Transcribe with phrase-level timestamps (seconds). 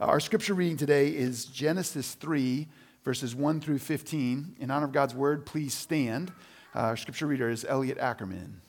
[0.00, 2.66] Our scripture reading today is Genesis 3,
[3.04, 4.56] verses 1 through 15.
[4.58, 6.32] In honor of God's word, please stand.
[6.74, 8.60] Uh, our scripture reader is Elliot Ackerman.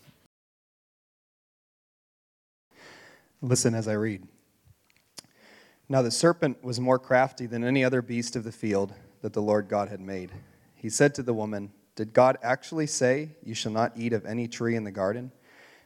[3.41, 4.27] Listen as I read.
[5.89, 9.41] Now the serpent was more crafty than any other beast of the field that the
[9.41, 10.31] Lord God had made.
[10.75, 14.47] He said to the woman, Did God actually say, You shall not eat of any
[14.47, 15.31] tree in the garden?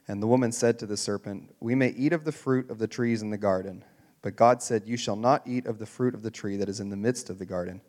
[0.05, 2.87] And the woman said to the serpent, We may eat of the fruit of the
[2.87, 3.85] trees in the garden.
[4.21, 6.79] But God said, You shall not eat of the fruit of the tree that is
[6.79, 7.81] in the midst of the garden,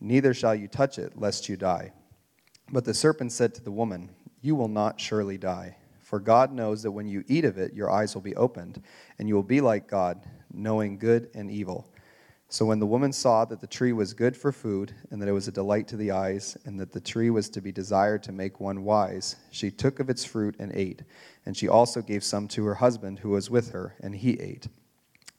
[0.00, 1.92] neither shall you touch it, lest you die.
[2.70, 5.76] But the serpent said to the woman, You will not surely die.
[6.00, 8.82] For God knows that when you eat of it, your eyes will be opened,
[9.18, 10.20] and you will be like God,
[10.52, 11.88] knowing good and evil.
[12.48, 15.32] So when the woman saw that the tree was good for food, and that it
[15.32, 18.32] was a delight to the eyes, and that the tree was to be desired to
[18.32, 21.02] make one wise, she took of its fruit and ate.
[21.46, 24.68] And she also gave some to her husband who was with her, and he ate.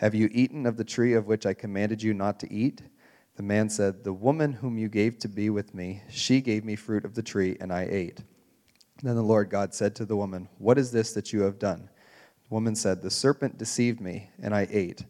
[0.00, 2.80] Have you eaten of the tree of which I commanded you not to eat?
[3.36, 6.74] The man said, The woman whom you gave to be with me, she gave me
[6.74, 8.22] fruit of the tree, and I ate.
[9.02, 11.90] Then the Lord God said to the woman, What is this that you have done?
[12.48, 15.04] The woman said, The serpent deceived me, and I ate.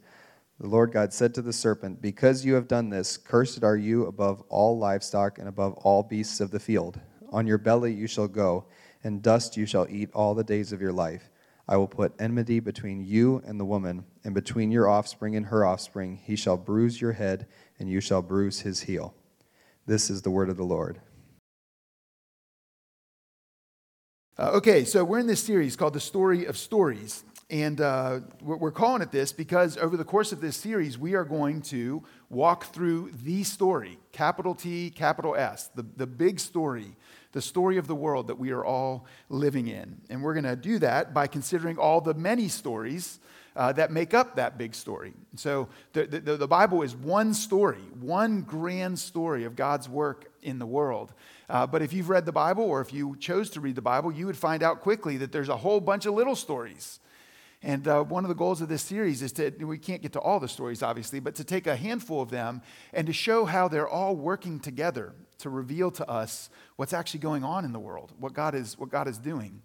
[0.58, 4.06] The Lord God said to the serpent, Because you have done this, cursed are you
[4.06, 6.98] above all livestock and above all beasts of the field.
[7.30, 8.64] On your belly you shall go,
[9.04, 11.30] and dust you shall eat all the days of your life.
[11.70, 15.64] I will put enmity between you and the woman, and between your offspring and her
[15.64, 16.20] offspring.
[16.24, 17.46] He shall bruise your head,
[17.78, 19.14] and you shall bruise his heel.
[19.86, 21.00] This is the word of the Lord.
[24.36, 27.22] Uh, okay, so we're in this series called The Story of Stories.
[27.50, 31.24] And uh, we're calling it this because over the course of this series, we are
[31.24, 36.96] going to walk through the story, capital T, capital S, the, the big story,
[37.32, 40.00] the story of the world that we are all living in.
[40.10, 43.20] And we're going to do that by considering all the many stories
[43.56, 45.12] uh, that make up that big story.
[45.36, 50.58] So the, the, the, Bible is one story, one grand story of God's work in
[50.58, 51.12] the world.
[51.48, 54.12] Uh, but if you've read the Bible or if you chose to read the Bible,
[54.12, 57.00] you would find out quickly that there's a whole bunch of little stories
[57.62, 60.20] and uh, one of the goals of this series is to, we can't get to
[60.20, 62.62] all the stories, obviously, but to take a handful of them
[62.92, 67.44] and to show how they're all working together to reveal to us what's actually going
[67.44, 69.60] on in the world, what God is, what God is doing.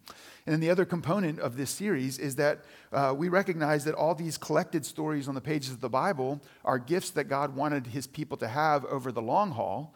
[0.46, 4.16] And then the other component of this series is that uh, we recognize that all
[4.16, 8.08] these collected stories on the pages of the Bible are gifts that God wanted his
[8.08, 9.94] people to have over the long haul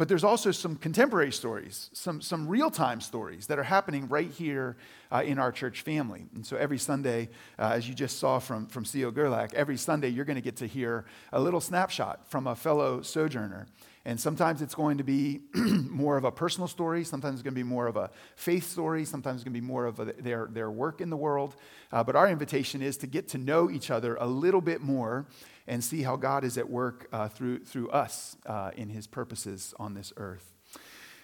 [0.00, 4.30] but there's also some contemporary stories, some, some real time stories that are happening right
[4.30, 4.78] here
[5.12, 6.24] uh, in our church family.
[6.34, 7.28] And so every Sunday,
[7.58, 9.10] uh, as you just saw from, from C.O.
[9.10, 13.02] Gerlach, every Sunday you're going to get to hear a little snapshot from a fellow
[13.02, 13.66] sojourner.
[14.06, 17.04] And sometimes it's going to be more of a personal story.
[17.04, 19.04] Sometimes it's going to be more of a faith story.
[19.04, 21.56] Sometimes it's going to be more of a, their, their work in the world.
[21.92, 25.26] Uh, but our invitation is to get to know each other a little bit more
[25.70, 29.72] and see how God is at work uh, through, through us uh, in his purposes
[29.78, 30.52] on this earth.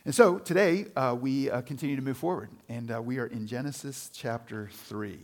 [0.04, 3.48] And so today uh, we uh, continue to move forward, and uh, we are in
[3.48, 5.18] Genesis chapter 3.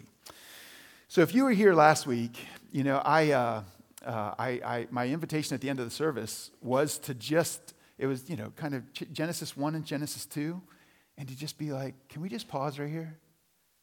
[1.06, 2.36] So if you were here last week,
[2.72, 3.62] you know, I, uh,
[4.04, 8.28] I, I, my invitation at the end of the service was to just, it was,
[8.28, 8.82] you know, kind of
[9.12, 10.60] Genesis 1 and Genesis 2,
[11.16, 13.20] and to just be like, can we just pause right here?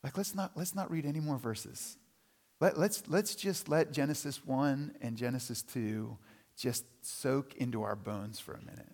[0.03, 1.95] Like, let's not, let's not read any more verses.
[2.59, 6.17] Let, let's, let's just let Genesis 1 and Genesis 2
[6.57, 8.91] just soak into our bones for a minute.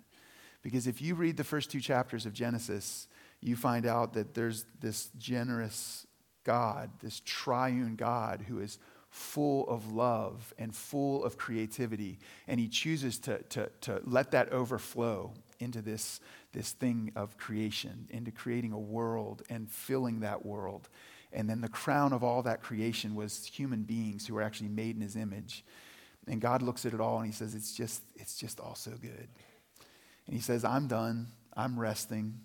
[0.62, 3.08] Because if you read the first two chapters of Genesis,
[3.42, 6.06] you find out that there's this generous
[6.44, 8.78] God, this triune God who is
[9.10, 12.20] full of love and full of creativity.
[12.48, 16.20] And he chooses to, to, to let that overflow into this,
[16.52, 20.90] this thing of creation, into creating a world and filling that world
[21.36, 24.96] and then the crown of all that creation was human beings who were actually made
[24.96, 25.66] in his image.
[26.28, 28.92] And God looks at it all and he says, It's just, it's just all so
[29.02, 29.28] good.
[30.26, 31.28] And he says, I'm done.
[31.56, 32.40] I'm resting.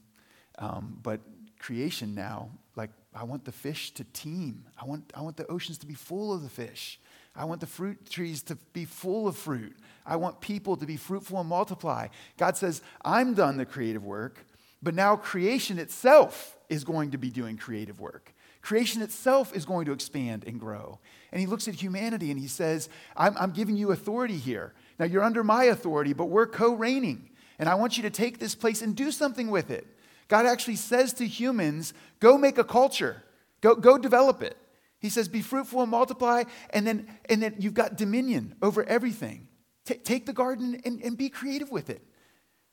[0.59, 1.21] Um, but
[1.59, 4.67] creation now, like, I want the fish to teem.
[4.81, 7.01] I want, I want the oceans to be full of the fish.
[7.35, 9.77] I want the fruit trees to be full of fruit.
[10.05, 12.09] I want people to be fruitful and multiply.
[12.37, 14.45] God says, I'm done the creative work,
[14.83, 18.35] but now creation itself is going to be doing creative work.
[18.63, 20.99] Creation itself is going to expand and grow.
[21.33, 24.75] And he looks at humanity and he says, I'm, I'm giving you authority here.
[24.99, 27.31] Now you're under my authority, but we're co reigning.
[27.59, 29.87] And I want you to take this place and do something with it.
[30.29, 33.23] God actually says to humans, go make a culture,
[33.61, 34.57] go, go develop it.
[34.99, 39.49] He says, be fruitful and multiply, and then, and then you've got dominion over everything.
[39.87, 42.07] T- take the garden and, and be creative with it.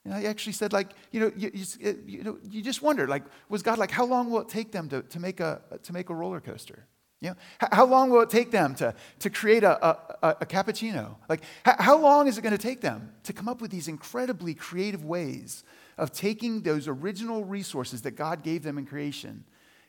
[0.08, 3.10] And I actually said, like, you know, you, you, uh, you, know, you just wonder,
[3.10, 5.92] like, was God like, how long will it take them to, to, make, a, to
[5.92, 6.86] make a roller coaster?
[7.20, 9.98] You know, how long will it take them to, to create a, a,
[10.40, 11.18] a cappuccino?
[11.28, 14.54] Like, how long is it going to take them to come up with these incredibly
[14.54, 15.66] creative ways
[15.98, 19.44] of taking those original resources that God gave them in creation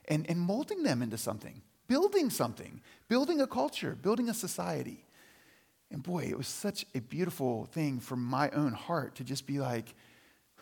[0.08, 5.04] and, and molding them into something, building something, building a culture, building a society?
[5.92, 9.60] And boy, it was such a beautiful thing for my own heart to just be
[9.60, 9.94] like,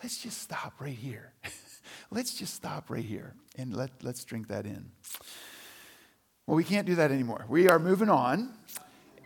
[0.02, 1.32] let's just stop right here.
[2.10, 4.90] let's just stop right here and let, let's drink that in.
[6.46, 7.44] Well, we can't do that anymore.
[7.48, 8.54] We are moving on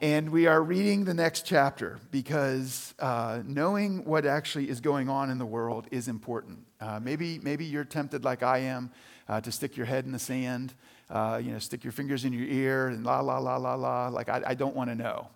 [0.00, 5.28] and we are reading the next chapter because uh, knowing what actually is going on
[5.30, 6.60] in the world is important.
[6.80, 8.90] Uh, maybe, maybe you're tempted, like I am,
[9.28, 10.72] uh, to stick your head in the sand,
[11.10, 14.08] uh, you know, stick your fingers in your ear and la, la, la, la, la.
[14.08, 15.28] Like, I, I don't want to know.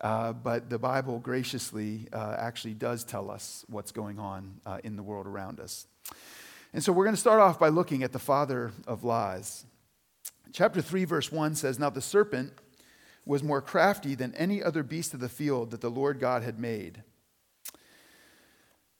[0.00, 5.02] Uh, but the Bible graciously uh, actually does tell us what's going on in the
[5.02, 5.86] world around us.
[6.72, 9.66] And so we're going to start off by looking at the father of lies.
[10.52, 12.52] Chapter 3, verse 1 says Now the serpent
[13.26, 16.58] was more crafty than any other beast of the field that the Lord God had
[16.58, 17.02] made.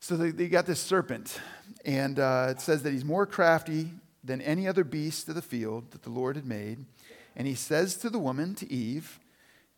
[0.00, 1.40] So they, they got this serpent,
[1.84, 3.90] and uh, it says that he's more crafty
[4.24, 6.86] than any other beast of the field that the Lord had made.
[7.36, 9.20] And he says to the woman, to Eve,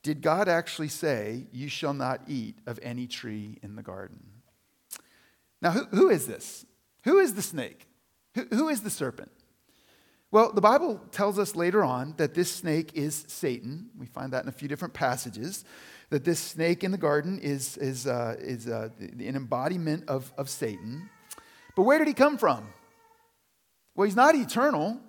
[0.03, 4.21] Did God actually say, You shall not eat of any tree in the garden?
[5.61, 6.67] Now, who, who is this?
[7.05, 7.87] Who is the snake?
[8.35, 9.31] who, who is the serpent?
[10.31, 13.91] Well, the Bible tells us later on that this snake is Satan.
[13.99, 15.65] We find that in a few different passages.
[16.09, 20.49] That this snake in the garden is, is, uh, is uh, an embodiment of, of
[20.49, 21.11] Satan.
[21.77, 22.67] But where did he come from?
[23.95, 25.01] Well, he's not eternal.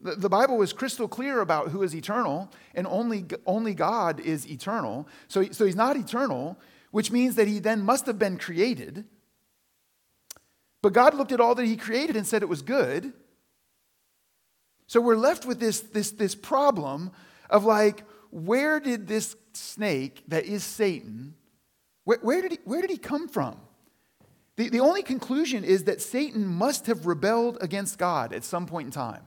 [0.00, 5.08] The, Bible is crystal clear about who is eternal, and only, only God is eternal.
[5.28, 6.58] So, so he's not eternal,
[6.90, 9.04] which means that he then must have been created.
[10.82, 13.14] But God looked at all that he created and said it was good.
[14.86, 17.10] So we're left with this, this, this problem
[17.48, 21.34] of like, where did this snake that is Satan,
[22.04, 23.56] where, where, did, he, where did he come from?
[24.56, 28.86] The, the only conclusion is that Satan must have rebelled against God at some point
[28.86, 29.22] in time.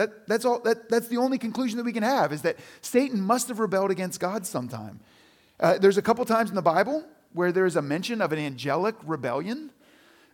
[0.00, 3.20] That, that's, all, that, that's the only conclusion that we can have is that Satan
[3.20, 4.98] must have rebelled against God sometime.
[5.60, 7.04] Uh, there's a couple times in the Bible
[7.34, 9.70] where there's a mention of an angelic rebellion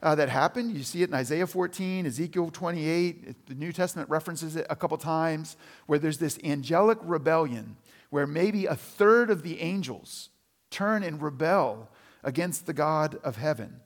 [0.05, 0.77] uh, that happened.
[0.77, 3.47] You see it in Isaiah 14, Ezekiel 28.
[3.49, 7.77] The New Testament references it a couple times where there's this angelic rebellion
[8.11, 10.29] where maybe a third of the angels
[10.71, 11.91] turn and rebel
[12.23, 13.81] against the God of heaven.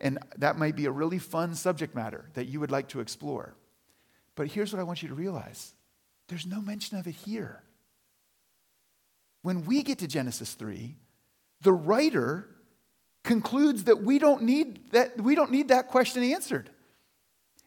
[0.00, 3.54] And that might be a really fun subject matter that you would like to explore.
[4.40, 5.74] But here's what I want you to realize
[6.28, 7.62] there's no mention of it here.
[9.42, 10.96] When we get to Genesis 3,
[11.60, 12.48] the writer
[13.22, 16.70] concludes that we don't need that, we don't need that question answered.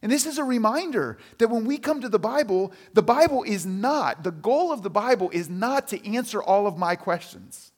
[0.02, 3.68] And this is a reminder that when we come to the Bible, the Bible is
[3.68, 7.72] not, the goal of the Bible is not to answer all of my questions.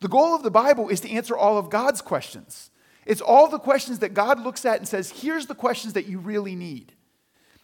[0.00, 2.72] The goal of the Bible is to answer all of God's questions.
[3.06, 6.18] It's all the questions that God looks at and says, here's the questions that you
[6.18, 6.94] really need.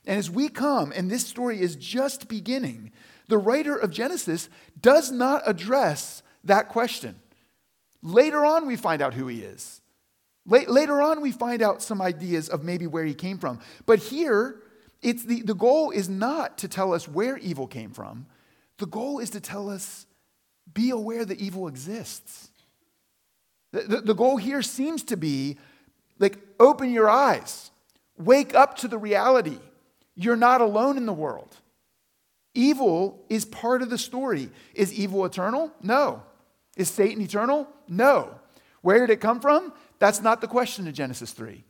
[0.06, 2.92] And as we come, and this story is just beginning,
[3.28, 4.48] the writer of Genesis
[4.80, 7.16] does not address that question.
[8.02, 9.80] Later on, we find out who he is.
[10.46, 13.60] Later on, we find out some ideas of maybe where he came from.
[13.86, 14.60] But here,
[15.00, 18.26] it's the, the goal is not to tell us where evil came from.
[18.78, 20.04] The goal is to tell us,
[20.74, 22.50] be aware that evil exists.
[23.72, 25.56] The, the, the goal here seems to be
[26.18, 27.70] like, open your eyes,
[28.18, 29.58] wake up to the reality.
[30.16, 31.56] You're not alone in the world.
[32.54, 34.50] Evil is part of the story.
[34.74, 35.72] Is evil eternal?
[35.82, 36.22] No.
[36.76, 37.68] Is Satan eternal?
[37.88, 38.38] No.
[38.82, 39.72] Where did it come from?
[39.98, 41.64] That's not the question in Genesis 3.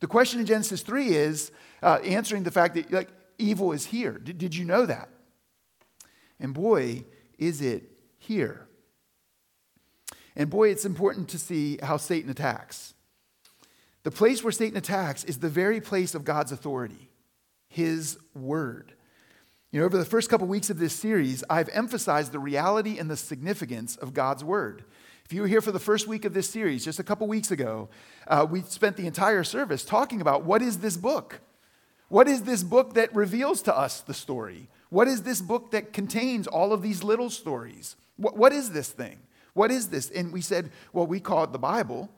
[0.00, 4.12] The question in Genesis 3 is uh, answering the fact that like, evil is here.
[4.12, 5.08] Did, did you know that?
[6.40, 7.04] And boy,
[7.38, 8.66] is it here.
[10.34, 12.94] And boy, it's important to see how Satan attacks.
[14.02, 17.10] The place where Satan attacks is the very place of God's authority,
[17.68, 18.92] his word.
[19.72, 23.10] You know, over the first couple weeks of this series, I've emphasized the reality and
[23.10, 24.84] the significance of God's word.
[25.24, 27.50] If you were here for the first week of this series, just a couple weeks
[27.50, 27.88] ago,
[28.28, 31.40] uh, we spent the entire service talking about what is this book?
[32.08, 34.68] What is this book that reveals to us the story?
[34.88, 37.96] What is this book that contains all of these little stories?
[38.16, 39.18] What, what is this thing?
[39.54, 40.10] What is this?
[40.10, 42.08] And we said, well, we call it the Bible,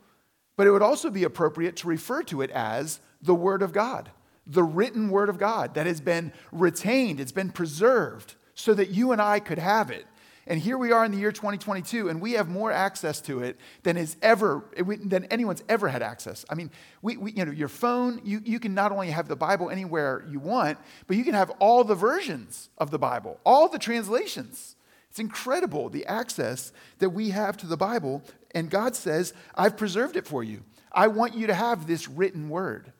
[0.57, 4.11] but it would also be appropriate to refer to it as the Word of God,
[4.49, 9.13] the written Word of God that has been retained, it's been preserved so that you
[9.13, 10.07] and I could have it.
[10.49, 13.59] And here we are in the year 2022, and we have more access to it
[13.83, 14.65] than is ever
[15.05, 16.47] than anyone's ever had access.
[16.49, 16.71] I mean,
[17.03, 20.25] we, we, you know, your phone, you, you can not only have the Bible anywhere
[20.27, 24.77] you want, but you can have all the versions of the Bible, all the translations.
[25.11, 28.23] It's incredible the access that we have to the Bible,
[28.55, 30.65] and God says, I've preserved it for you.
[30.91, 32.95] I want you to have this written word.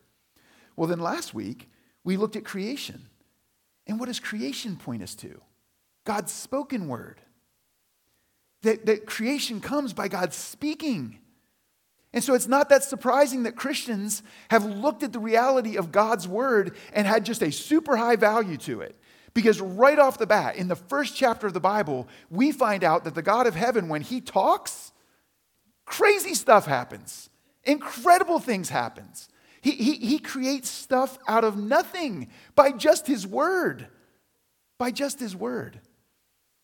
[0.79, 1.69] Well, then last week,
[2.05, 3.09] we looked at creation.
[3.89, 5.41] And what does creation point us to?
[6.05, 7.21] God's spoken word
[8.63, 11.19] that, that creation comes by God speaking.
[12.13, 16.29] And so it's not that surprising that Christians have looked at the reality of God's
[16.29, 18.95] word and had just a super high value to it.
[19.35, 23.03] Because right off the bat, in the first chapter of the Bible, we find out
[23.03, 24.93] that the God of heaven, when he talks,
[25.85, 27.31] crazy stuff happens.
[27.65, 29.29] Incredible things happens.
[29.61, 33.89] He, he, he creates stuff out of nothing by just his word.
[34.79, 35.81] By just his word.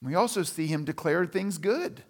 [0.03, 2.03] We also see him declare things good.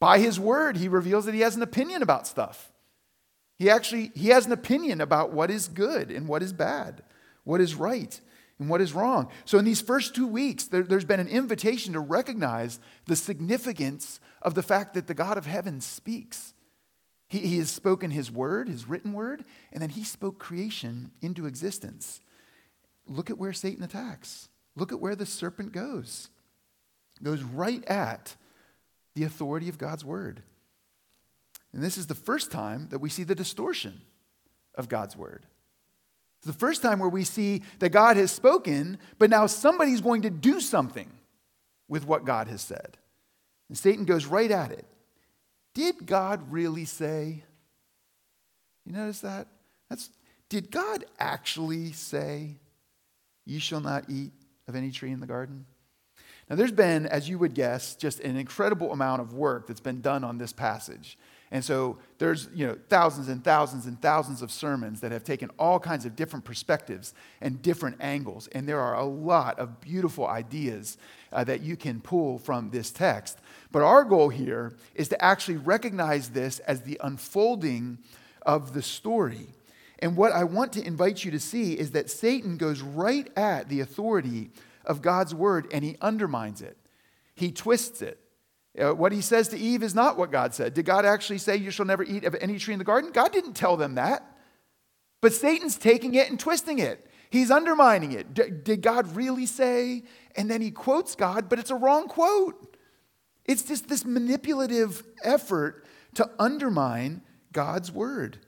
[0.00, 2.72] By his word, he reveals that he has an opinion about stuff.
[3.56, 7.02] He actually he has an opinion about what is good and what is bad,
[7.44, 8.20] what is right
[8.58, 9.28] and what is wrong.
[9.44, 14.20] So in these first two weeks, there, has been an invitation to recognize the significance
[14.42, 16.54] of the fact that the God of heaven speaks.
[17.28, 21.46] He, he has spoken his word, his written word, and then he spoke creation into
[21.46, 22.20] existence.
[23.06, 24.48] Look at where Satan attacks.
[24.76, 26.30] Look at where the serpent goes
[27.22, 28.36] goes right at
[29.14, 30.42] the authority of God's word.
[31.72, 34.00] And this is the first time that we see the distortion
[34.74, 35.44] of God's word.
[36.38, 40.22] It's the first time where we see that God has spoken, but now somebody's going
[40.22, 41.10] to do something
[41.88, 42.96] with what God has said.
[43.68, 44.86] And Satan goes right at it.
[45.74, 47.44] Did God really say?
[48.84, 49.48] You notice that?
[49.88, 50.10] That's
[50.48, 52.56] did God actually say,
[53.44, 54.32] "You shall not eat
[54.66, 55.66] of any tree in the garden"?
[56.48, 60.00] Now, there's been, as you would guess, just an incredible amount of work that's been
[60.00, 61.18] done on this passage.
[61.50, 65.50] And so there's, you know, thousands and thousands and thousands of sermons that have taken
[65.58, 68.48] all kinds of different perspectives and different angles.
[68.48, 70.98] And there are a lot of beautiful ideas
[71.32, 73.38] uh, that you can pull from this text.
[73.70, 77.98] But our goal here is to actually recognize this as the unfolding
[78.42, 79.48] of the story.
[79.98, 83.68] And what I want to invite you to see is that Satan goes right at
[83.68, 84.50] the authority
[84.84, 86.76] of God's word and he undermines it.
[87.34, 88.18] He twists it.
[88.78, 90.72] Uh, what he says to Eve is not what God said.
[90.72, 93.10] Did God actually say, You shall never eat of any tree in the garden?
[93.12, 94.24] God didn't tell them that.
[95.20, 97.04] But Satan's taking it and twisting it.
[97.30, 98.34] He's undermining it.
[98.34, 100.04] D- did God really say?
[100.36, 102.76] And then he quotes God, but it's a wrong quote.
[103.48, 108.38] It's just this manipulative effort to undermine God's word.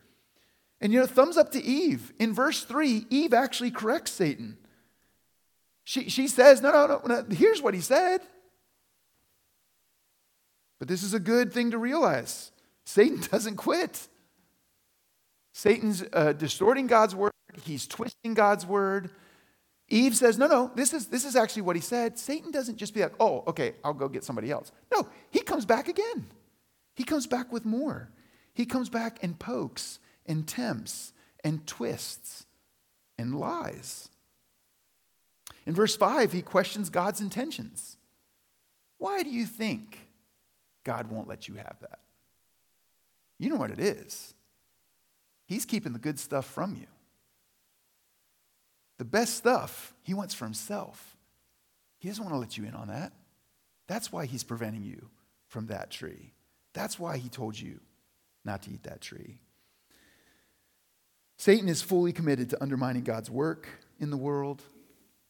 [0.80, 2.12] And you know, thumbs up to Eve.
[2.18, 4.58] In verse 3, Eve actually corrects Satan.
[5.84, 8.20] She, she says, no, no, no, no, here's what he said.
[10.78, 12.52] But this is a good thing to realize
[12.84, 14.06] Satan doesn't quit.
[15.52, 19.10] Satan's uh, distorting God's word, he's twisting God's word.
[19.90, 22.18] Eve says, No, no, this is, this is actually what he said.
[22.18, 24.70] Satan doesn't just be like, Oh, okay, I'll go get somebody else.
[24.94, 26.26] No, he comes back again.
[26.94, 28.10] He comes back with more.
[28.54, 32.46] He comes back and pokes and tempts and twists
[33.18, 34.08] and lies.
[35.66, 37.96] In verse 5, he questions God's intentions.
[38.98, 40.08] Why do you think
[40.84, 42.00] God won't let you have that?
[43.38, 44.34] You know what it is.
[45.46, 46.86] He's keeping the good stuff from you.
[49.00, 51.16] The best stuff he wants for himself.
[52.00, 53.14] He doesn't want to let you in on that.
[53.86, 55.08] That's why he's preventing you
[55.46, 56.34] from that tree.
[56.74, 57.80] That's why he told you
[58.44, 59.38] not to eat that tree.
[61.38, 63.66] Satan is fully committed to undermining God's work
[63.98, 64.62] in the world,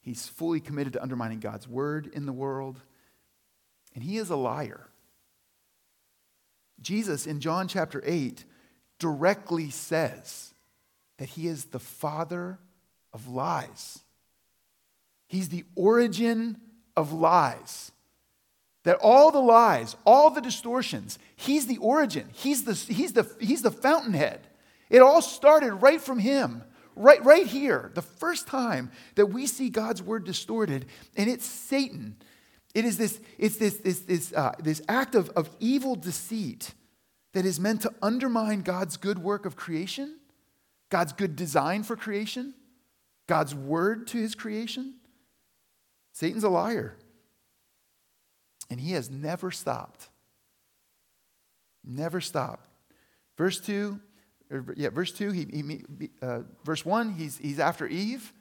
[0.01, 2.81] He's fully committed to undermining God's word in the world.
[3.95, 4.89] And he is a liar.
[6.81, 8.43] Jesus in John chapter 8
[8.99, 10.53] directly says
[11.19, 12.59] that he is the father
[13.13, 13.99] of lies.
[15.27, 16.57] He's the origin
[16.95, 17.91] of lies.
[18.83, 22.29] That all the lies, all the distortions, he's the origin.
[22.33, 24.47] He's the, he's the, he's the fountainhead.
[24.89, 26.63] It all started right from him.
[26.95, 32.17] Right, right here, the first time that we see God's word distorted, and it's Satan.
[32.75, 36.73] It is this, it's this, this, this, uh, this act of, of evil deceit
[37.33, 40.17] that is meant to undermine God's good work of creation,
[40.89, 42.53] God's good design for creation.
[43.27, 44.95] God's word to his creation?
[46.13, 46.97] Satan's a liar.
[48.69, 50.09] And he has never stopped.
[51.83, 52.67] Never stopped.
[53.37, 53.99] Verse 2,
[54.75, 58.33] yeah, verse 2, he, he uh, verse 1, he's, he's after Eve.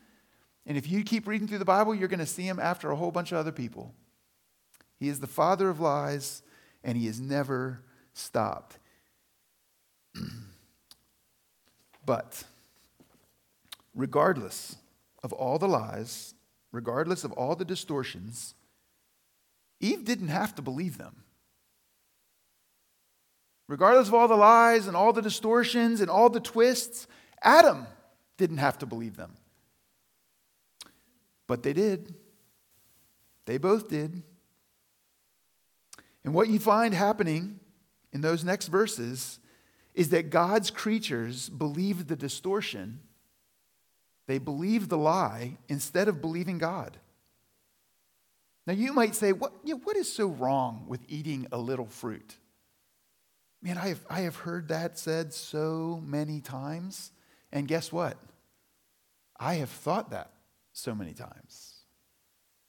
[0.66, 2.96] And if you keep reading through the Bible, you're going to see him after a
[2.96, 3.94] whole bunch of other people.
[4.98, 6.42] He is the father of lies,
[6.84, 7.82] and he has never
[8.12, 8.78] stopped.
[12.04, 12.44] but
[13.94, 14.76] regardless
[15.22, 16.34] of all the lies,
[16.72, 18.54] regardless of all the distortions,
[19.80, 21.24] Eve didn't have to believe them.
[23.68, 27.06] Regardless of all the lies and all the distortions and all the twists,
[27.42, 27.86] Adam
[28.36, 29.34] didn't have to believe them.
[31.46, 32.14] But they did.
[33.46, 34.22] They both did.
[36.24, 37.60] And what you find happening
[38.12, 39.38] in those next verses
[39.94, 43.00] is that God's creatures believed the distortion,
[44.30, 46.96] they believed the lie instead of believing God.
[48.64, 51.88] Now, you might say, what, you know, what is so wrong with eating a little
[51.88, 52.36] fruit?
[53.60, 57.10] Man, I have, I have heard that said so many times.
[57.50, 58.16] And guess what?
[59.36, 60.30] I have thought that
[60.72, 61.80] so many times.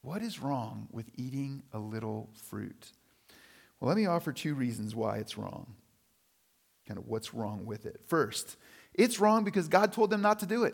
[0.01, 2.91] What is wrong with eating a little fruit?
[3.79, 5.75] Well, let me offer two reasons why it's wrong.
[6.87, 8.01] Kind of what's wrong with it.
[8.07, 8.57] First,
[8.95, 10.73] it's wrong because God told them not to do it.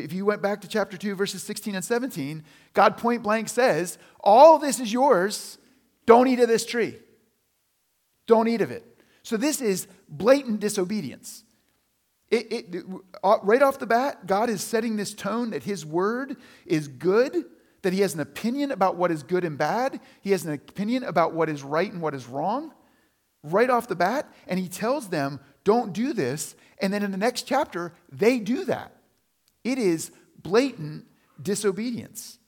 [0.00, 3.98] If you went back to chapter 2, verses 16 and 17, God point blank says,
[4.20, 5.58] All this is yours.
[6.06, 6.98] Don't eat of this tree.
[8.26, 8.84] Don't eat of it.
[9.22, 11.44] So this is blatant disobedience.
[12.30, 12.84] It, it,
[13.22, 16.36] uh, right off the bat, God is setting this tone that His word
[16.66, 17.44] is good,
[17.82, 21.04] that He has an opinion about what is good and bad, He has an opinion
[21.04, 22.72] about what is right and what is wrong,
[23.42, 26.54] right off the bat, and He tells them, don't do this.
[26.78, 28.94] And then in the next chapter, they do that.
[29.64, 31.06] It is blatant
[31.42, 32.38] disobedience.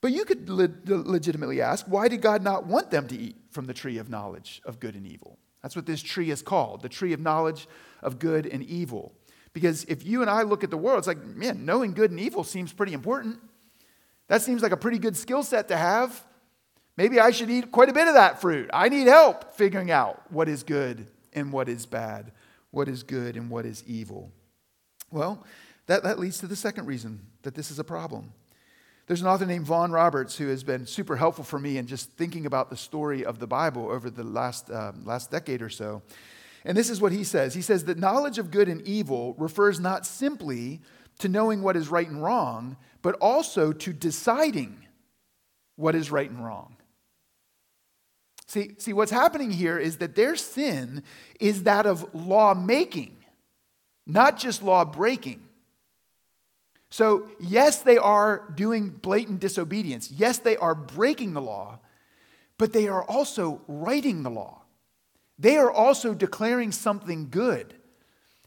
[0.00, 3.66] But you could le- legitimately ask, why did God not want them to eat from
[3.66, 5.38] the tree of knowledge of good and evil?
[5.62, 7.68] That's what this tree is called the tree of knowledge
[8.00, 9.12] of good and evil.
[9.52, 12.20] Because if you and I look at the world, it's like, man, knowing good and
[12.20, 13.40] evil seems pretty important.
[14.28, 16.24] That seems like a pretty good skill set to have.
[16.96, 18.70] Maybe I should eat quite a bit of that fruit.
[18.72, 22.32] I need help figuring out what is good and what is bad,
[22.70, 24.32] what is good and what is evil.
[25.10, 25.44] Well,
[25.88, 28.32] that, that leads to the second reason that this is a problem.
[29.06, 32.10] There's an author named Vaughan Roberts who has been super helpful for me in just
[32.12, 36.02] thinking about the story of the Bible over the last, um, last decade or so.
[36.66, 39.80] And this is what he says He says that knowledge of good and evil refers
[39.80, 40.82] not simply
[41.20, 44.84] to knowing what is right and wrong, but also to deciding
[45.76, 46.76] what is right and wrong.
[48.46, 51.02] See, see, what's happening here is that their sin
[51.40, 53.16] is that of law making,
[54.06, 55.47] not just law breaking.
[56.90, 60.10] So, yes, they are doing blatant disobedience.
[60.10, 61.80] Yes, they are breaking the law,
[62.56, 64.62] but they are also writing the law.
[65.38, 67.74] They are also declaring something good.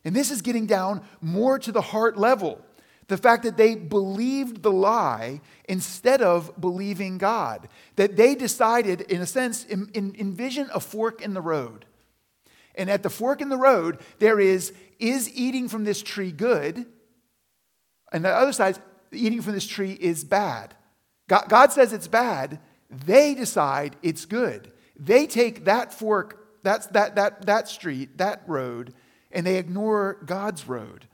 [0.03, 2.59] And this is getting down more to the heart level.
[3.07, 7.67] The fact that they believed the lie instead of believing God.
[7.95, 11.85] That they decided, in a sense, in, in, envision a fork in the road.
[12.73, 16.85] And at the fork in the road, there is, is eating from this tree good?
[18.11, 18.77] And the other side,
[19.11, 20.75] eating from this tree is bad.
[21.27, 22.59] God, God says it's bad.
[22.89, 24.71] They decide it's good.
[24.97, 28.93] They take that fork, that's, that, that, that street, that road,
[29.31, 31.07] and they ignore God's road.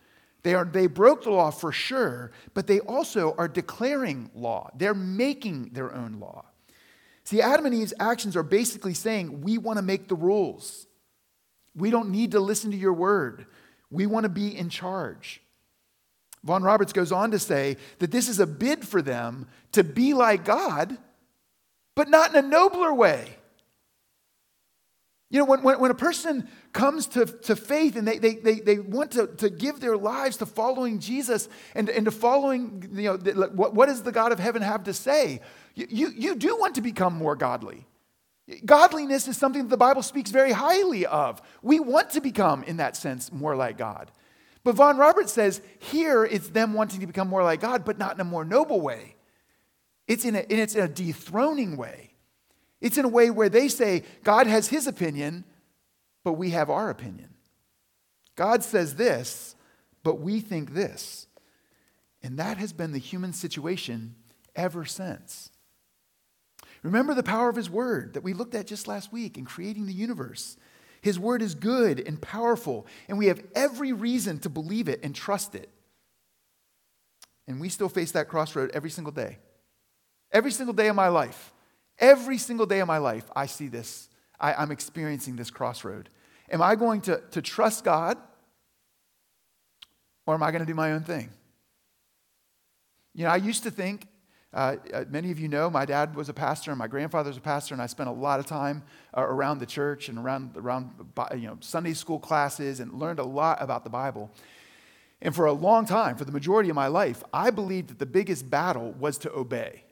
[0.43, 4.69] They, are, they broke the law for sure, but they also are declaring law.
[4.75, 6.45] They're making their own law.
[7.23, 10.87] See, Adam and Eve's actions are basically saying, We want to make the rules.
[11.75, 13.45] We don't need to listen to your word.
[13.91, 15.41] We want to be in charge.
[16.47, 20.13] Vaughan Roberts goes on to say that this is a bid for them to be
[20.13, 20.97] like God,
[21.93, 23.35] but not in a nobler way.
[25.29, 28.61] You know, when, when, when a person comes to, to faith and they, they, they,
[28.61, 33.03] they want to, to give their lives to following Jesus and, and to following, you
[33.03, 35.41] know, what, what does the God of heaven have to say?
[35.75, 37.85] You, you, you do want to become more godly.
[38.63, 41.41] Godliness is something that the Bible speaks very highly of.
[41.61, 44.09] We want to become, in that sense, more like God.
[44.67, 48.15] But Vaughan Roberts says here it's them wanting to become more like God, but not
[48.15, 49.15] in a more noble way.
[50.09, 52.11] It's in a, it's in a dethroning way.
[52.81, 55.45] It's in a way where they say God has his opinion,
[56.25, 57.29] but we have our opinion.
[58.35, 59.55] God says this,
[60.03, 61.27] but we think this.
[62.21, 64.15] And that has been the human situation
[64.53, 65.49] ever since.
[66.83, 69.85] Remember the power of his word that we looked at just last week in creating
[69.85, 70.57] the universe.
[71.01, 75.13] His word is good and powerful, and we have every reason to believe it and
[75.15, 75.69] trust it.
[77.47, 79.37] And we still face that crossroad every single day.
[80.31, 81.53] Every single day of my life.
[81.99, 84.09] Every single day of my life, I see this.
[84.39, 86.09] I, I'm experiencing this crossroad.
[86.51, 88.17] Am I going to, to trust God
[90.25, 91.29] or am I going to do my own thing?
[93.13, 94.07] You know, I used to think,
[94.53, 97.37] uh, uh, many of you know, my dad was a pastor and my grandfather was
[97.37, 98.83] a pastor, and I spent a lot of time
[99.15, 100.91] uh, around the church and around, around
[101.33, 104.31] you know, Sunday school classes and learned a lot about the Bible.
[105.21, 108.05] And for a long time, for the majority of my life, I believed that the
[108.05, 109.83] biggest battle was to obey.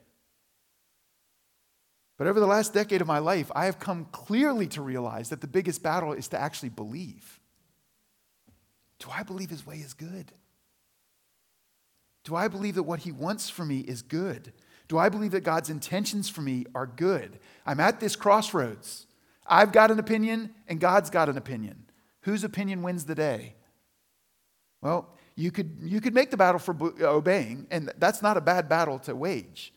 [2.16, 5.42] But over the last decade of my life, I have come clearly to realize that
[5.42, 7.40] the biggest battle is to actually believe.
[9.00, 10.32] Do I believe his way is good?
[12.26, 14.52] Do I believe that what he wants for me is good?
[14.88, 17.38] Do I believe that God's intentions for me are good?
[17.64, 19.06] I'm at this crossroads.
[19.46, 21.84] I've got an opinion and God's got an opinion.
[22.22, 23.54] Whose opinion wins the day?
[24.82, 28.40] Well, you could, you could make the battle for uh, obeying, and that's not a
[28.40, 29.72] bad battle to wage.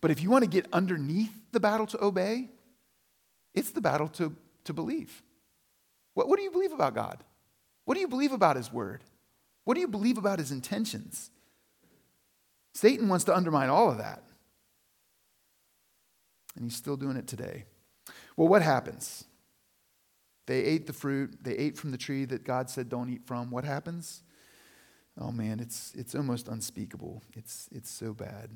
[0.00, 2.48] But if you want to get underneath the battle to obey,
[3.52, 4.34] it's the battle to,
[4.64, 5.22] to believe.
[6.14, 7.22] What, what do you believe about God?
[7.84, 9.04] What do you believe about His Word?
[9.64, 11.30] What do you believe about His intentions?
[12.74, 14.22] Satan wants to undermine all of that.
[16.56, 17.64] And he's still doing it today.
[18.36, 19.24] Well, what happens?
[20.46, 23.50] They ate the fruit, they ate from the tree that God said don't eat from.
[23.50, 24.22] What happens?
[25.18, 27.22] Oh man, it's, it's almost unspeakable.
[27.36, 28.50] It's, it's so bad.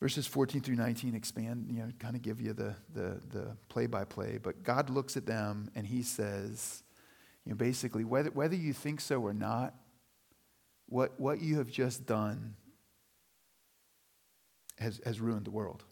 [0.00, 4.38] Verses 14 through 19 expand, you know, kind of give you the, the, the play-by-play.
[4.40, 6.84] But God looks at them and he says,
[7.44, 9.74] you know, basically, whether, whether you think so or not,
[10.88, 12.54] what, what you have just done
[14.78, 15.84] has, has ruined the world.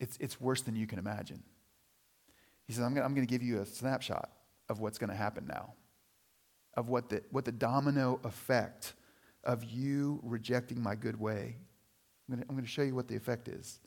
[0.00, 1.42] It's, it's worse than you can imagine.
[2.66, 4.30] He says, I'm going to give you a snapshot
[4.68, 5.74] of what's going to happen now,
[6.74, 8.94] of what the, what the domino effect
[9.44, 11.56] of you rejecting my good way.
[12.30, 13.80] I'm going to show you what the effect is.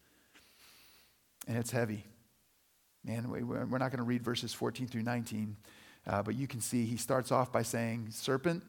[1.48, 2.06] And it's heavy.
[3.04, 5.58] Man, we're not going to read verses 14 through 19,
[6.08, 8.64] uh, but you can see he starts off by saying, Serpent,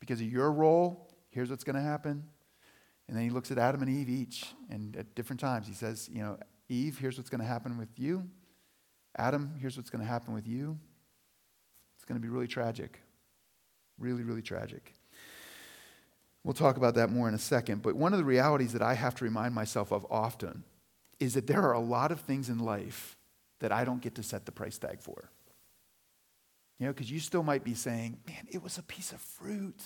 [0.00, 2.24] because of your role, here's what's going to happen.
[3.08, 6.08] And then he looks at Adam and Eve each, and at different times he says,
[6.10, 8.26] you know, Eve, here's what's going to happen with you.
[9.16, 10.78] Adam, here's what's going to happen with you.
[11.96, 13.00] It's going to be really tragic.
[13.98, 14.94] Really, really tragic.
[16.42, 17.82] We'll talk about that more in a second.
[17.82, 20.64] But one of the realities that I have to remind myself of often
[21.20, 23.16] is that there are a lot of things in life
[23.60, 25.30] that I don't get to set the price tag for.
[26.78, 29.80] You know, because you still might be saying, man, it was a piece of fruit.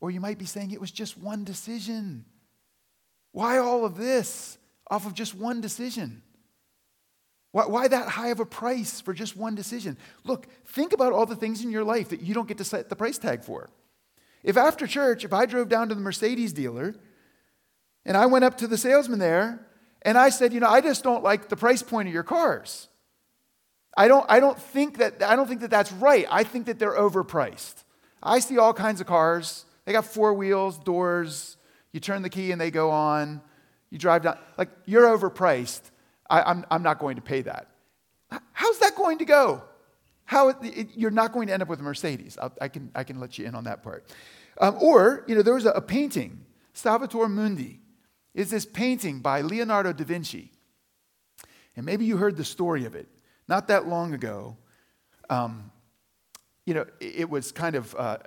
[0.00, 2.24] Or you might be saying it was just one decision.
[3.32, 4.58] Why all of this
[4.90, 6.22] off of just one decision?
[7.52, 9.96] Why, why, that high of a price for just one decision?
[10.24, 12.88] Look, think about all the things in your life that you don't get to set
[12.88, 13.70] the price tag for.
[14.42, 16.94] If after church, if I drove down to the Mercedes dealer
[18.04, 19.66] and I went up to the salesman there
[20.02, 22.88] and I said, you know, I just don't like the price point of your cars.
[23.96, 26.26] I don't, I don't think that I don't think that that's right.
[26.30, 27.82] I think that they're overpriced.
[28.22, 31.56] I see all kinds of cars they got four wheels, doors.
[31.94, 33.40] You turn the key and they go on.
[33.88, 34.36] You drive down.
[34.58, 35.80] Like, you're overpriced.
[36.28, 37.68] I, am I'm, I'm not going to pay that.
[38.52, 39.62] How's that going to go?
[40.26, 42.36] How, it, you're not going to end up with a Mercedes.
[42.60, 44.04] I can, I can let you in on that part.
[44.60, 47.80] Um, or, you know, there was a, a painting, Salvator Mundi,
[48.34, 50.52] is this painting by Leonardo da Vinci.
[51.76, 53.08] And maybe you heard the story of it.
[53.48, 54.58] Not that long ago,
[55.30, 55.72] um,
[56.68, 58.18] you know, it was kind of uh,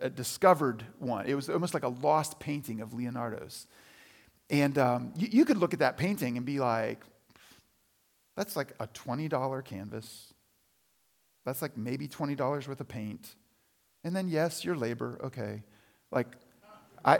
[0.00, 1.26] a, discovered one.
[1.26, 3.66] It was almost like a lost painting of Leonardo's.
[4.48, 7.04] And um, you, you could look at that painting and be like,
[8.34, 10.32] that's like a $20 canvas.
[11.44, 13.34] That's like maybe $20 worth of paint.
[14.04, 15.62] And then, yes, your labor, okay.
[16.10, 16.28] Like,
[17.04, 17.18] I,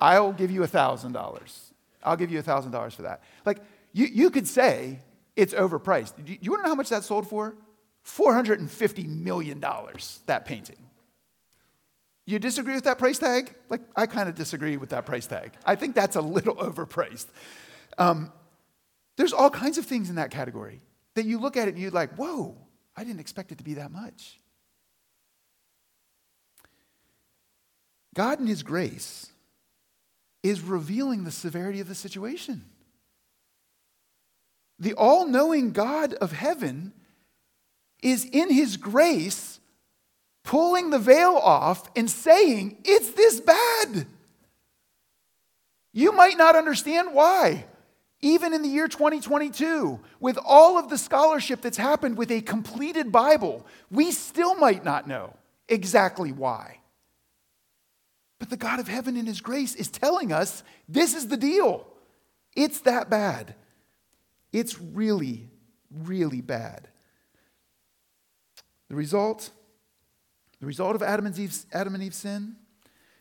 [0.00, 1.72] I'll give you $1,000.
[2.04, 3.24] I'll give you $1,000 for that.
[3.44, 3.58] Like,
[3.92, 5.00] you, you could say
[5.34, 6.24] it's overpriced.
[6.24, 7.56] Do you, you want to know how much that sold for?
[8.06, 9.60] $450 million,
[10.26, 10.76] that painting.
[12.26, 13.54] You disagree with that price tag?
[13.68, 15.52] Like, I kind of disagree with that price tag.
[15.64, 17.26] I think that's a little overpriced.
[17.98, 18.32] Um,
[19.16, 20.80] there's all kinds of things in that category
[21.14, 22.56] that you look at it and you're like, whoa,
[22.96, 24.38] I didn't expect it to be that much.
[28.14, 29.30] God, in His grace,
[30.42, 32.64] is revealing the severity of the situation.
[34.78, 36.92] The all knowing God of heaven
[38.02, 39.60] is in his grace
[40.44, 44.06] pulling the veil off and saying, It's this bad.
[45.92, 47.66] You might not understand why.
[48.22, 53.10] Even in the year 2022, with all of the scholarship that's happened with a completed
[53.10, 55.34] Bible, we still might not know
[55.68, 56.80] exactly why.
[58.38, 61.86] But the God of heaven in his grace is telling us this is the deal.
[62.54, 63.54] It's that bad.
[64.52, 65.48] It's really,
[65.90, 66.88] really bad.
[68.90, 69.50] The result,
[70.58, 72.56] the result of Adam and Eve's, Adam and Eve's sin,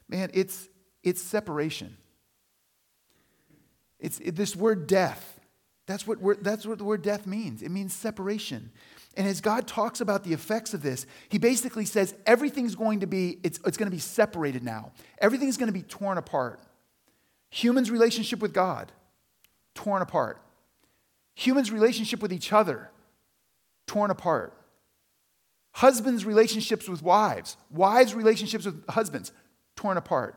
[0.10, 0.68] man, it's,
[1.04, 1.96] it's separation.
[4.00, 5.40] It's it, this word death.
[5.86, 7.62] That's what, that's what the word death means.
[7.62, 8.72] It means separation.
[9.16, 13.08] And as God talks about the effects of this, he basically says everything's going to
[13.08, 14.92] be, it's, it's going to be separated now.
[15.20, 16.62] Everything's going to be torn apart.
[17.52, 18.92] Humans' relationship with God,
[19.76, 20.42] torn apart.
[21.36, 22.90] Humans' relationship with each other,
[23.86, 24.54] torn apart.
[25.80, 29.32] Husbands' relationships with wives, wives' relationships with husbands,
[29.78, 30.36] torn apart.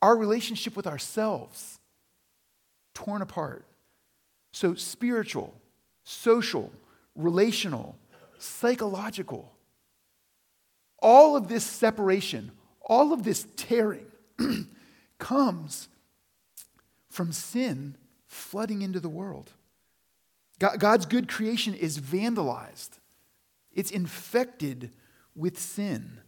[0.00, 1.80] Our relationship with ourselves,
[2.94, 3.64] torn apart.
[4.52, 5.52] So, spiritual,
[6.04, 6.72] social,
[7.16, 7.96] relational,
[8.38, 9.52] psychological,
[11.00, 14.06] all of this separation, all of this tearing
[15.18, 15.88] comes
[17.10, 17.96] from sin
[18.28, 19.50] flooding into the world.
[20.60, 22.90] God's good creation is vandalized,
[23.76, 24.90] it's infected
[25.36, 26.18] with sin.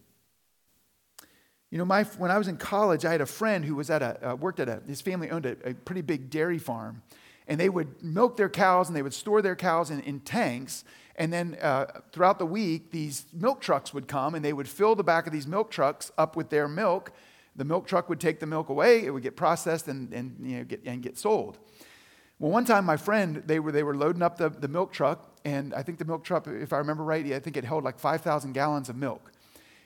[1.71, 4.01] You know, my, when I was in college, I had a friend who was at
[4.01, 7.01] a, uh, worked at a, his family owned a, a, pretty big dairy farm.
[7.47, 10.83] And they would milk their cows and they would store their cows in, in tanks.
[11.15, 14.95] And then uh, throughout the week, these milk trucks would come and they would fill
[14.95, 17.11] the back of these milk trucks up with their milk.
[17.55, 20.57] The milk truck would take the milk away, it would get processed and, and, you
[20.57, 21.57] know, get, and get sold.
[22.39, 25.28] Well, one time my friend, they were, they were loading up the, the milk truck,
[25.45, 27.99] and I think the milk truck, if I remember right, I think it held like
[27.99, 29.31] 5,000 gallons of milk.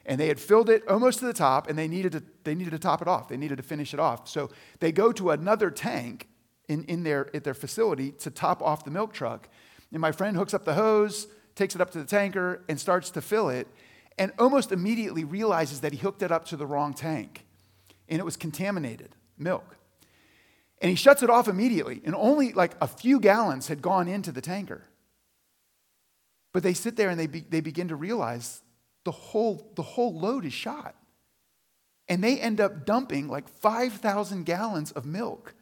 [0.05, 2.71] And they had filled it almost to the top and they needed to, they needed
[2.71, 3.29] to top it off.
[3.29, 4.27] They needed to finish it off.
[4.27, 6.27] So they go to another tank
[6.67, 9.47] in, in their, at their facility to top off the milk truck.
[9.91, 13.11] And my friend hooks up the hose takes it up to the tanker and starts
[13.11, 13.67] to fill it
[14.17, 17.45] and almost immediately realizes that he hooked it up to the wrong tank
[18.09, 19.77] and it was contaminated milk.
[20.81, 24.31] And he shuts it off immediately and only like a few gallons had gone into
[24.31, 24.83] the tanker
[26.53, 28.61] but they sit there and they, be, they begin to realize
[29.03, 30.95] the whole, the whole load is shot.
[32.07, 35.55] And they end up dumping like 5,000 gallons of milk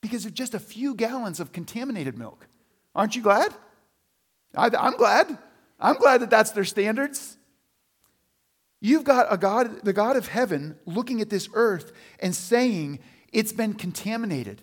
[0.00, 2.46] because of just a few gallons of contaminated milk.
[2.94, 3.54] Aren't you glad?
[4.54, 5.38] I, I'm glad.
[5.80, 7.36] I'm glad that that's their standards.
[8.80, 12.98] You've got a God, the God of heaven, looking at this earth and saying
[13.32, 14.60] it's been contaminated.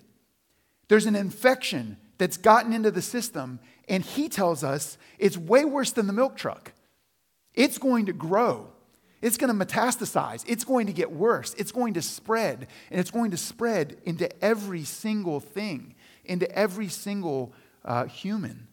[0.88, 3.60] There's an infection that's gotten into the system,
[3.92, 6.72] and He tells us it's way worse than the milk truck.
[7.54, 8.70] It's going to grow.
[9.22, 10.46] It's going to metastasize.
[10.48, 11.54] It's going to get worse.
[11.56, 12.68] It's going to spread.
[12.90, 18.68] And it's going to spread into every single thing, into every single uh, human.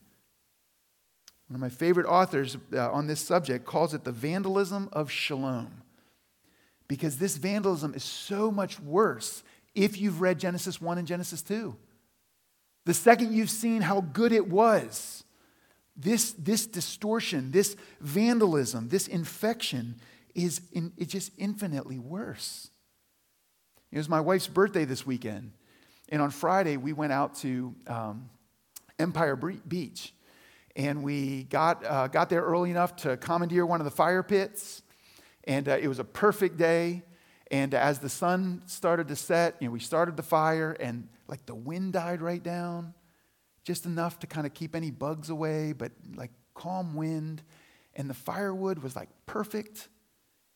[1.49, 5.83] One of my favorite authors uh, on this subject calls it the vandalism of shalom.
[6.87, 9.43] Because this vandalism is so much worse
[9.75, 11.77] if you've read Genesis 1 and Genesis 2.
[12.89, 15.23] The second you've seen how good it was,
[15.95, 19.97] this, this distortion, this vandalism, this infection
[20.35, 22.71] is in, it's just infinitely worse.
[23.93, 25.53] It was my wife's birthday this weekend.
[26.09, 28.31] And on Friday, we went out to um,
[28.99, 30.15] Empire Beach.
[30.75, 34.81] And we got, uh, got there early enough to commandeer one of the fire pits.
[35.45, 37.03] And uh, it was a perfect day.
[37.51, 41.47] And as the sun started to set, you know, we started the fire, and like
[41.47, 42.95] the wind died right down
[43.69, 47.43] just enough to kind of keep any bugs away, but like calm wind.
[47.95, 49.91] And the firewood was like perfect.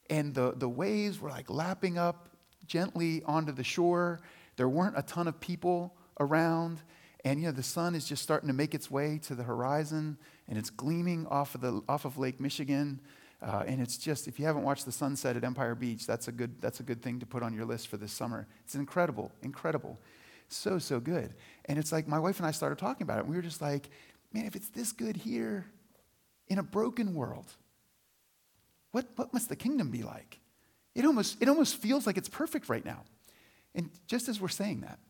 [0.09, 2.31] And the, the waves were like lapping up
[2.67, 4.21] gently onto the shore.
[4.57, 6.81] There weren't a ton of people around.
[7.23, 10.17] And you know, the sun is just starting to make its way to the horizon
[10.49, 12.99] and it's gleaming off of, the, off of Lake Michigan.
[13.43, 16.33] Uh, and it's just, if you haven't watched the sunset at Empire Beach, that's a,
[16.33, 18.47] good, that's a good thing to put on your list for this summer.
[18.65, 19.99] It's incredible, incredible.
[20.49, 21.35] So, so good.
[21.65, 23.21] And it's like my wife and I started talking about it.
[23.23, 23.91] And we were just like,
[24.33, 25.67] man, if it's this good here
[26.47, 27.47] in a broken world,
[28.93, 30.39] what, what must the kingdom be like?
[30.95, 33.03] It almost, it almost feels like it's perfect right now.
[33.75, 35.01] And just as we're saying that,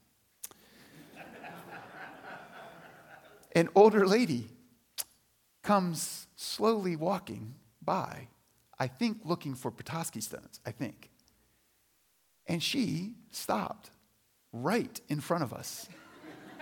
[3.54, 4.48] an older lady
[5.62, 8.28] comes slowly walking by,
[8.78, 11.10] I think looking for Petoskey stones, I think.
[12.46, 13.90] And she stopped
[14.52, 15.88] right in front of us.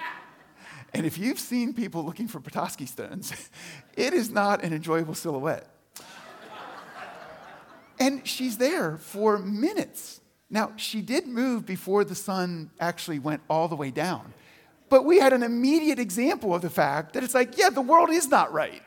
[0.95, 3.51] and if you've seen people looking for Petoskey stones,
[3.97, 5.69] it is not an enjoyable silhouette.
[8.01, 10.21] and she's there for minutes.
[10.51, 14.35] Now, she did move before the sun actually went all the way down.
[14.89, 18.11] But we had an immediate example of the fact that it's like, yeah, the world
[18.11, 18.83] is not right.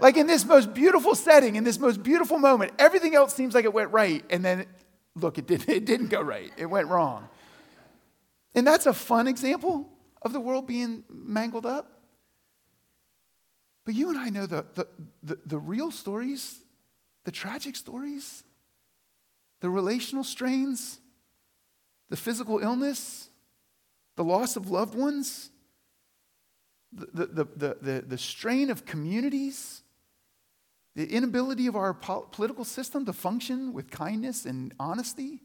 [0.00, 3.64] Like in this most beautiful setting, in this most beautiful moment, everything else seems like
[3.64, 4.24] it went right.
[4.30, 4.66] And then,
[5.14, 6.52] look, it, did, it didn't go right.
[6.56, 7.28] It went wrong.
[8.54, 9.88] And that's a fun example
[10.22, 11.92] of the world being mangled up.
[13.84, 14.86] But you and I know the, the,
[15.22, 16.60] the, the real stories,
[17.24, 18.44] the tragic stories,
[19.60, 21.00] the relational strains,
[22.10, 23.30] the physical illness,
[24.16, 25.50] the loss of loved ones,
[26.92, 29.82] the, the, the, the, the strain of communities,
[30.98, 35.38] the inability of our political system to function with kindness and honesty.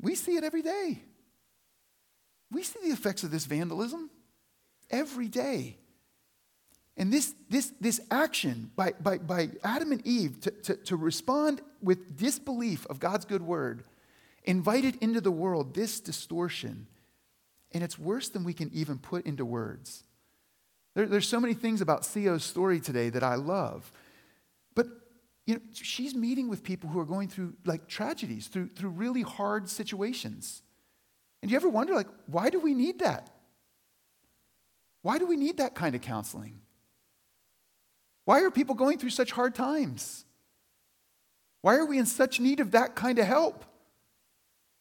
[0.00, 1.00] We see it every day.
[2.50, 4.10] We see the effects of this vandalism
[4.90, 5.76] every day.
[6.96, 11.60] And this, this, this action by, by, by Adam and Eve to, to, to respond
[11.80, 13.84] with disbelief of God's good word
[14.42, 16.88] invited into the world this distortion.
[17.70, 20.02] And it's worse than we can even put into words.
[20.98, 23.92] There, there's so many things about Theo's story today that I love.
[24.74, 24.88] But
[25.46, 29.22] you know, she's meeting with people who are going through like tragedies, through, through really
[29.22, 30.60] hard situations.
[31.40, 33.30] And you ever wonder, like, why do we need that?
[35.02, 36.62] Why do we need that kind of counseling?
[38.24, 40.24] Why are people going through such hard times?
[41.62, 43.64] Why are we in such need of that kind of help?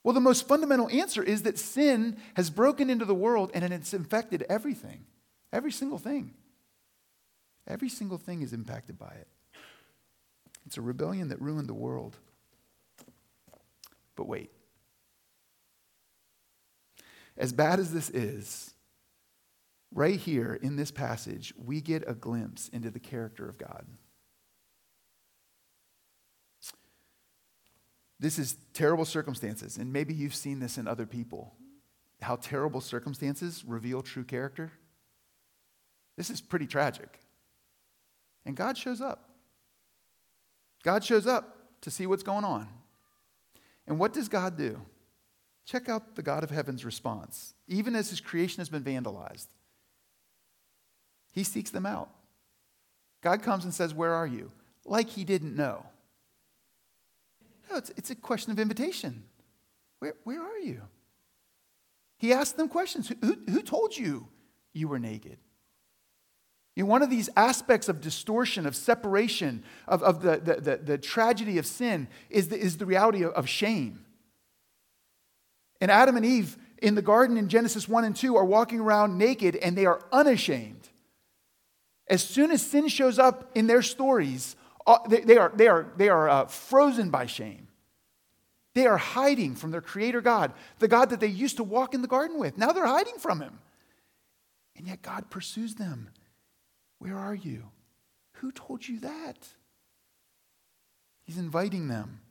[0.04, 3.94] Well, the most fundamental answer is that sin has broken into the world and it's
[3.94, 5.06] infected everything,
[5.52, 6.34] every single thing.
[7.68, 9.28] Every single thing is impacted by it.
[10.66, 12.18] It's a rebellion that ruined the world.
[14.16, 14.52] But wait.
[17.38, 18.74] As bad as this is,
[19.94, 23.86] right here in this passage, we get a glimpse into the character of God.
[28.20, 31.54] This is terrible circumstances, and maybe you've seen this in other people.
[32.22, 34.72] How terrible circumstances reveal true character.
[36.18, 37.20] This is pretty tragic.
[38.46, 39.30] And God shows up.
[40.84, 42.68] God shows up to see what's going on.
[43.86, 44.82] And what does God do?
[45.66, 49.48] Check out the God of heaven's response, even as his creation has been vandalized.
[51.34, 52.10] He seeks them out.
[53.22, 54.52] God comes and says, Where are you?
[54.86, 55.86] Like he didn't know.
[57.70, 59.24] No, it's, it's a question of invitation.
[60.00, 60.82] Where, where are you?
[62.18, 63.12] He asked them questions.
[63.22, 64.28] Who, who told you
[64.74, 65.38] you were naked?
[66.78, 70.78] You know, one of these aspects of distortion, of separation, of, of the, the, the,
[70.78, 74.06] the tragedy of sin is the, is the reality of, of shame.
[75.82, 79.18] And Adam and Eve in the garden in Genesis 1 and 2 are walking around
[79.18, 80.88] naked and they are unashamed.
[82.08, 86.10] As soon as sin shows up in their stories, uh, they are, they are, they
[86.10, 87.70] are uh, frozen by shame.
[88.76, 92.04] They are hiding from their creator God, the God that they used to walk in
[92.04, 92.56] the garden with.
[92.56, 93.58] Now they're hiding from him.
[94.76, 96.12] And yet God pursues them.
[97.00, 97.64] Where are you?
[98.34, 99.48] Who told you that?
[101.24, 102.22] He's inviting them.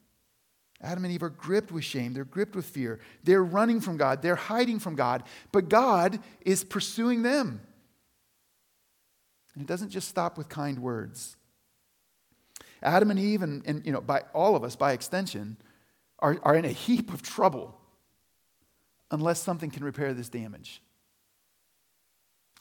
[0.82, 2.12] Adam and Eve are gripped with shame.
[2.12, 3.00] They're gripped with fear.
[3.24, 4.22] They're running from God.
[4.22, 5.22] They're hiding from God.
[5.52, 7.60] But God is pursuing them.
[9.54, 11.36] And it doesn't just stop with kind words.
[12.82, 15.56] Adam and Eve, and, and you know, by all of us, by extension,
[16.18, 17.78] are, are in a heap of trouble
[19.10, 20.82] unless something can repair this damage.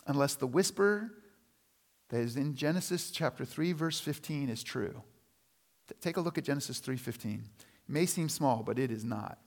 [0.07, 1.11] Unless the whisper
[2.09, 5.01] that is in Genesis chapter 3, verse 15 is true.
[6.01, 7.43] Take a look at Genesis 3:15.
[7.57, 9.39] It may seem small, but it is not.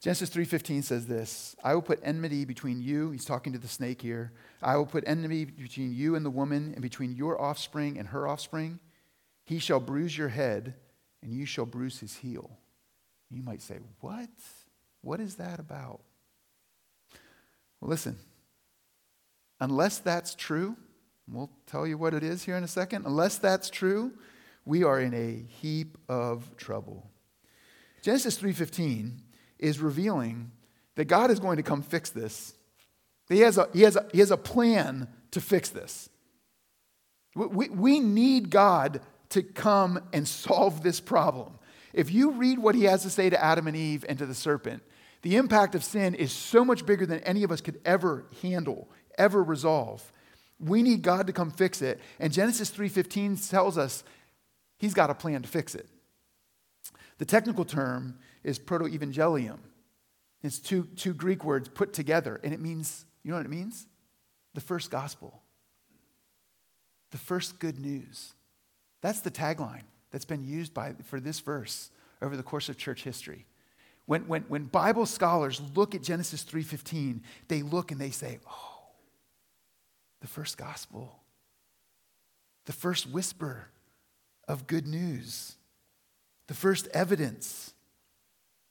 [0.00, 4.02] Genesis 3:15 says this, I will put enmity between you, he's talking to the snake
[4.02, 4.32] here.
[4.60, 8.26] I will put enmity between you and the woman and between your offspring and her
[8.26, 8.80] offspring.
[9.44, 10.74] He shall bruise your head
[11.22, 12.58] and you shall bruise his heel.
[13.30, 14.30] You might say, "What?
[15.02, 16.02] What is that about?"
[17.80, 18.18] Well, listen.
[19.60, 20.76] Unless that's true,
[21.28, 23.06] we'll tell you what it is here in a second.
[23.06, 24.12] Unless that's true,
[24.64, 27.10] we are in a heap of trouble.
[28.02, 29.18] Genesis 3:15
[29.58, 30.50] is revealing
[30.96, 32.54] that God is going to come fix this.
[33.28, 36.08] He has a, he has a, he has a plan to fix this.
[37.34, 41.58] We, we need God to come and solve this problem.
[41.94, 44.34] If you read what he has to say to Adam and Eve and to the
[44.34, 44.82] serpent,
[45.22, 48.90] the impact of sin is so much bigger than any of us could ever handle,
[49.16, 50.12] ever resolve.
[50.62, 52.00] We need God to come fix it.
[52.18, 54.04] And Genesis 3:15 tells us
[54.78, 55.88] he's got a plan to fix it.
[57.18, 59.58] The technical term is proto-evangelium.
[60.42, 63.86] It's two, two Greek words put together, and it means, you know what it means?
[64.54, 65.42] The first gospel.
[67.10, 68.34] The first good news.
[69.00, 71.90] That's the tagline that's been used by, for this verse
[72.20, 73.46] over the course of church history.
[74.06, 78.71] When, when, when Bible scholars look at Genesis 3.15, they look and they say, oh,
[80.22, 81.20] The first gospel,
[82.66, 83.68] the first whisper
[84.46, 85.56] of good news,
[86.46, 87.74] the first evidence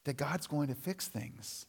[0.05, 1.65] that God's going to fix things.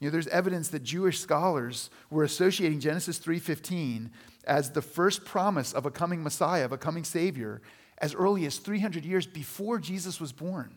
[0.00, 4.10] You know, there's evidence that Jewish scholars were associating Genesis 3:15
[4.48, 7.62] as the first promise of a coming Messiah, of a coming Savior,
[7.98, 10.76] as early as 300 years before Jesus was born.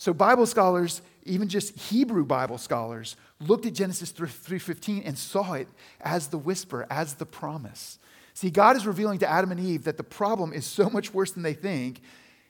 [0.00, 5.68] So Bible scholars, even just Hebrew Bible scholars, looked at Genesis 3:15 and saw it
[6.00, 7.98] as the whisper, as the promise.
[8.32, 11.32] See, God is revealing to Adam and Eve that the problem is so much worse
[11.32, 12.00] than they think,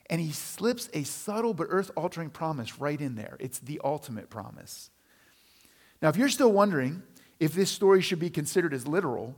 [0.09, 3.37] and he slips a subtle but earth-altering promise right in there.
[3.41, 4.91] It's the ultimate promise.
[6.01, 7.03] Now, if you're still wondering
[7.41, 9.35] if this story should be considered as literal,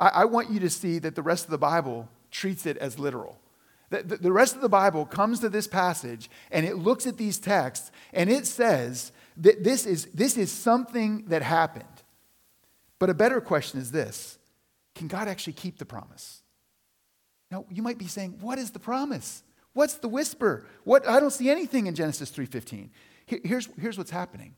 [0.00, 2.98] I, I want you to see that the rest of the Bible treats it as
[2.98, 3.38] literal.
[4.02, 7.38] The, the, rest of the Bible comes to this passage and it looks at these
[7.38, 11.84] texts and it says that this is, this is something that happened.
[12.98, 14.38] But a better question is this
[14.94, 16.42] Can God actually keep the promise?
[17.50, 19.42] Now, you might be saying, What is the promise?
[19.74, 20.66] What's the whisper?
[20.84, 22.90] What, I don't see anything in Genesis 3.15.
[23.26, 24.54] here's, here's what's happening.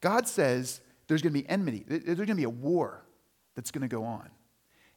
[0.00, 1.84] God says there's going to be enmity.
[1.86, 3.04] There's going to be a war
[3.54, 4.28] that's going to go on.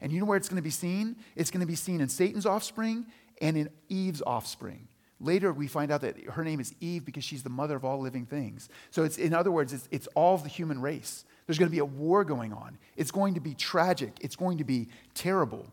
[0.02, 1.18] And you know where it's going to be seen?
[1.36, 3.06] It's going to be seen in Satan's offspring
[3.42, 4.88] and in Eve's offspring.
[5.22, 8.00] Later, we find out that her name is Eve because she's the mother of all
[8.00, 8.70] living things.
[8.90, 11.26] So, it's, in other words, it's, it's all of the human race.
[11.46, 12.78] There's going to be a war going on.
[12.96, 14.14] It's going to be tragic.
[14.22, 15.66] It's going to be terrible.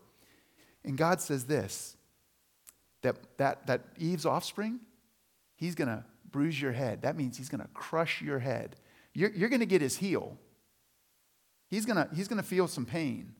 [0.83, 1.95] And God says this
[3.03, 4.79] that, that, that Eve's offspring,
[5.55, 7.03] he's going to bruise your head.
[7.03, 8.75] That means he's going to crush your head.
[9.13, 10.37] You're, you're going to get his heel.
[11.69, 13.33] He's going to, he's going to feel some pain,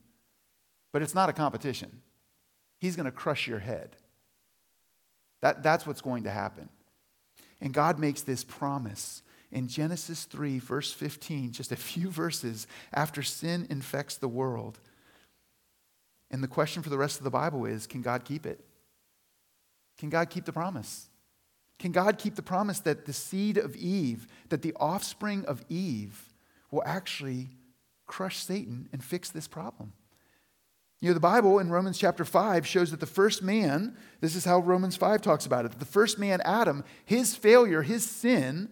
[0.92, 2.02] but it's not a competition.
[2.78, 3.96] He's going to crush your head.
[5.40, 6.68] That, that's what's going to happen.
[7.60, 13.22] And God makes this promise in Genesis 3, verse 15, just a few verses after
[13.22, 14.78] sin infects the world.
[16.30, 18.64] And the question for the rest of the Bible is can God keep it?
[19.98, 21.08] Can God keep the promise?
[21.78, 26.28] Can God keep the promise that the seed of Eve, that the offspring of Eve,
[26.70, 27.50] will actually
[28.06, 29.92] crush Satan and fix this problem?
[31.00, 34.44] You know, the Bible in Romans chapter 5 shows that the first man, this is
[34.44, 38.68] how Romans 5 talks about it, the first man, Adam, his failure, his sin,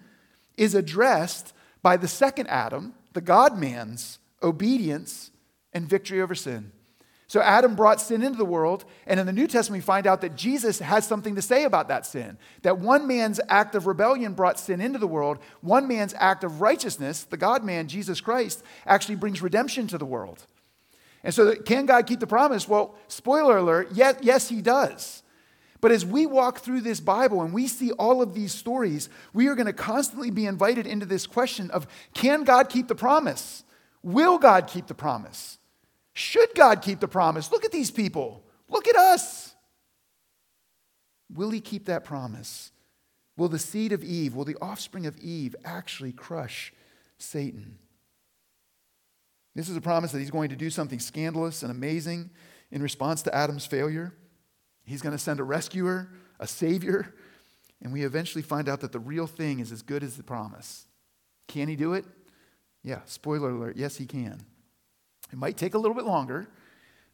[0.56, 1.52] is addressed
[1.82, 5.30] by the second Adam, the God man's obedience
[5.72, 6.72] and victory over sin.
[7.28, 10.20] So Adam brought sin into the world, and in the New Testament, we find out
[10.20, 12.38] that Jesus has something to say about that sin.
[12.62, 16.60] That one man's act of rebellion brought sin into the world, one man's act of
[16.60, 20.46] righteousness, the God man, Jesus Christ, actually brings redemption to the world.
[21.26, 22.68] And so, can God keep the promise?
[22.68, 25.24] Well, spoiler alert, yes, yes, He does.
[25.80, 29.48] But as we walk through this Bible and we see all of these stories, we
[29.48, 33.64] are going to constantly be invited into this question of can God keep the promise?
[34.04, 35.58] Will God keep the promise?
[36.12, 37.50] Should God keep the promise?
[37.50, 38.44] Look at these people.
[38.68, 39.56] Look at us.
[41.34, 42.70] Will He keep that promise?
[43.36, 46.72] Will the seed of Eve, will the offspring of Eve actually crush
[47.18, 47.78] Satan?
[49.56, 52.28] This is a promise that he's going to do something scandalous and amazing
[52.70, 54.12] in response to Adam's failure.
[54.84, 57.14] He's going to send a rescuer, a savior,
[57.82, 60.84] and we eventually find out that the real thing is as good as the promise.
[61.48, 62.04] Can he do it?
[62.82, 64.42] Yeah, spoiler alert, yes, he can.
[65.32, 66.48] It might take a little bit longer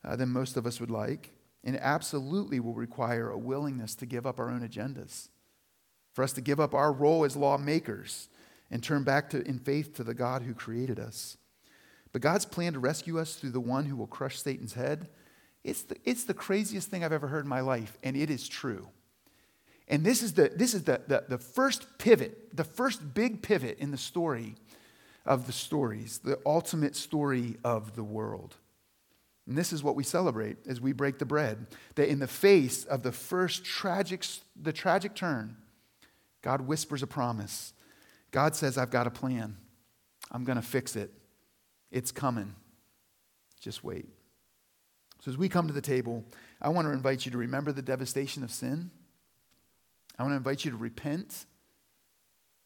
[0.04, 1.30] uh, than most of us would like,
[1.62, 5.28] and absolutely will require a willingness to give up our own agendas,
[6.12, 8.28] for us to give up our role as lawmakers
[8.68, 11.36] and turn back to, in faith to the God who created us.
[12.12, 15.08] But God's plan to rescue us through the one who will crush Satan's head,
[15.64, 18.48] it's the, it's the craziest thing I've ever heard in my life, and it is
[18.48, 18.88] true.
[19.88, 23.78] And this is, the, this is the, the, the first pivot, the first big pivot
[23.78, 24.54] in the story
[25.24, 28.56] of the stories, the ultimate story of the world.
[29.46, 31.66] And this is what we celebrate as we break the bread.
[31.96, 34.24] That in the face of the first tragic,
[34.60, 35.56] the tragic turn,
[36.42, 37.72] God whispers a promise.
[38.30, 39.56] God says, I've got a plan.
[40.30, 41.12] I'm going to fix it.
[41.92, 42.54] It's coming.
[43.60, 44.08] Just wait.
[45.20, 46.24] So, as we come to the table,
[46.60, 48.90] I want to invite you to remember the devastation of sin.
[50.18, 51.46] I want to invite you to repent,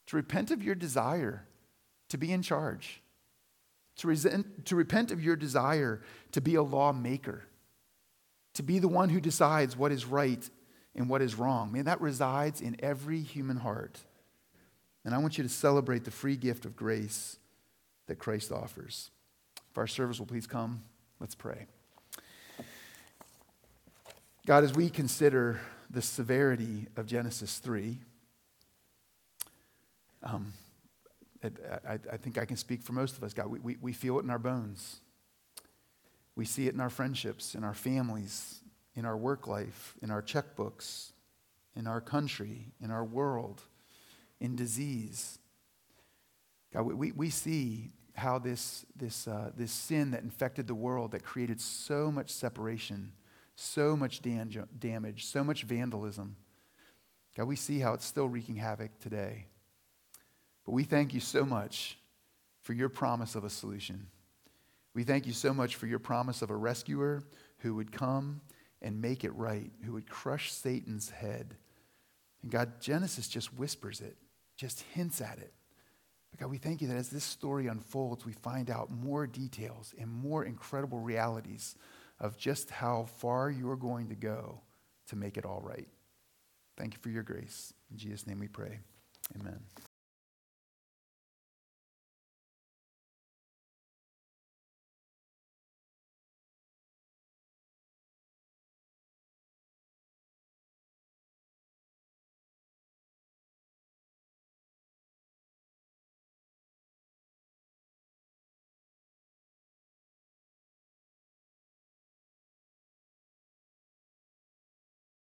[0.07, 1.47] to repent of your desire
[2.09, 3.03] to be in charge,
[3.97, 6.01] to, resent, to repent of your desire
[6.33, 7.45] to be a lawmaker,
[8.55, 10.49] to be the one who decides what is right
[10.95, 11.73] and what is wrong.
[11.73, 14.01] Man, that resides in every human heart.
[15.05, 17.39] And I want you to celebrate the free gift of grace
[18.07, 19.11] that Christ offers.
[19.77, 20.81] If our service will please come,
[21.21, 21.67] let's pray.
[24.47, 25.61] God, as we consider
[25.91, 27.99] the severity of Genesis 3,
[30.23, 30.55] um,
[31.45, 33.49] I, I think I can speak for most of us, God.
[33.49, 35.01] We, we, we feel it in our bones.
[36.37, 38.63] We see it in our friendships, in our families,
[38.95, 41.13] in our work life, in our checkbooks,
[41.75, 43.61] in our country, in our world,
[44.41, 45.39] in disease.
[46.73, 51.23] God, we, we see how this, this, uh, this sin that infected the world, that
[51.23, 53.13] created so much separation,
[53.55, 56.37] so much dan- damage, so much vandalism,
[57.37, 59.47] God, we see how it's still wreaking havoc today.
[60.65, 61.99] But we thank you so much
[62.63, 64.07] for your promise of a solution.
[64.95, 67.23] We thank you so much for your promise of a rescuer
[67.59, 68.41] who would come
[68.81, 71.57] and make it right, who would crush Satan's head.
[72.43, 74.17] And God, Genesis just whispers it,
[74.57, 75.53] just hints at it.
[76.39, 80.11] God, we thank you that as this story unfolds, we find out more details and
[80.11, 81.77] more incredible realities
[82.21, 84.61] of just how far you are going to go
[85.09, 85.89] to make it all right.
[86.77, 87.73] Thank you for your grace.
[87.91, 88.81] In Jesus' name we pray.
[89.39, 89.61] Amen.